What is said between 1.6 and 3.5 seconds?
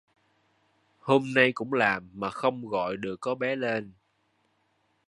làm mà không gọi được có